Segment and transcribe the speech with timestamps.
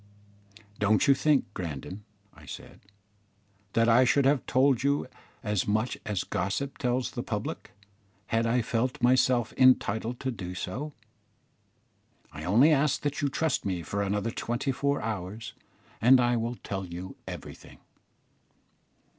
[0.79, 2.03] "Don't you think, Grandon,"
[2.33, 2.79] I said,
[3.73, 5.05] "that I should have told you
[5.43, 7.73] as much as gossip tells the public,
[8.25, 10.93] had I felt myself entitled to do so?
[12.31, 15.53] I only ask you to trust me for another twenty four hours,
[16.01, 17.77] and I will tell you everything."